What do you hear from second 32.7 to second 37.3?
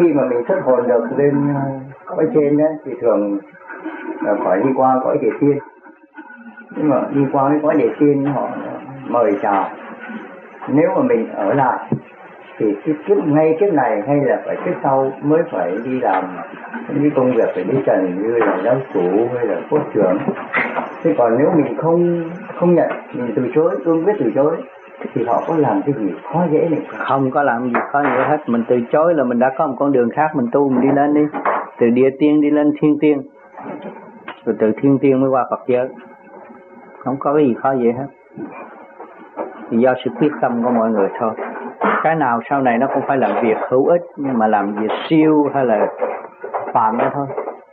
thiên tiên. Rồi từ thiên tiên mới qua Phật giới. Không